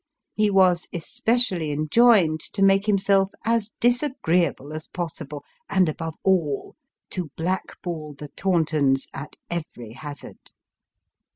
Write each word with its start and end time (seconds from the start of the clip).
He 0.33 0.49
was 0.49 0.87
especially 0.91 1.71
enjoined 1.71 2.39
to 2.53 2.63
make 2.63 2.87
himself 2.87 3.29
as 3.45 3.73
disagreeable 3.79 4.73
as 4.73 4.87
possible; 4.87 5.43
and, 5.69 5.87
above 5.87 6.15
all, 6.23 6.75
to 7.11 7.29
black 7.37 7.79
ball 7.83 8.15
the 8.17 8.29
Tauntons 8.29 9.07
at 9.13 9.35
every 9.51 9.91
hazard. 9.91 10.39